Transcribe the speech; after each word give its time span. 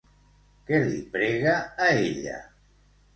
Què 0.69 0.79
li 0.85 1.01
prega 1.17 1.53
a 1.89 1.91
ella? 2.07 2.39